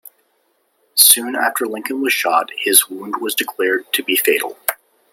Soon 0.95 1.35
after 1.35 1.67
Lincoln 1.67 2.01
was 2.01 2.11
shot, 2.11 2.49
his 2.57 2.89
wound 2.89 3.17
was 3.17 3.35
declared 3.35 3.85
to 3.93 4.01
be 4.01 4.15
fatal. 4.15 4.57